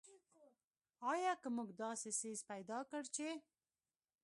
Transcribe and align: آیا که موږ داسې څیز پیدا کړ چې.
آیا 1.11 1.33
که 1.41 1.49
موږ 1.55 1.69
داسې 1.83 2.09
څیز 2.19 2.39
پیدا 2.51 2.79
کړ 2.89 3.03
چې. 3.15 3.29